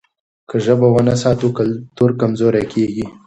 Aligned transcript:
که 0.49 0.55
ژبه 0.65 0.87
ونه 0.93 1.15
ساتو 1.21 1.47
کلتور 1.57 2.11
کمزوری 2.19 2.63
کېږي. 2.73 3.05